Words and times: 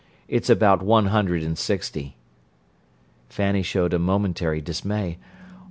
"It's 0.27 0.49
about 0.49 0.81
one 0.81 1.05
hundred 1.05 1.43
and 1.43 1.55
sixty." 1.55 2.17
Fanny 3.29 3.61
showed 3.61 3.93
a 3.93 3.99
momentary 3.99 4.59
dismay. 4.59 5.19